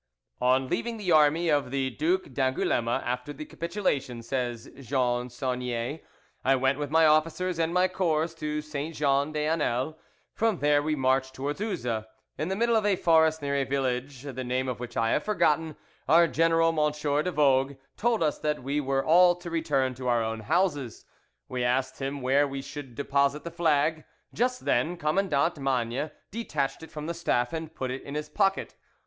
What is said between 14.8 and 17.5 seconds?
I have forgotten, our General M. de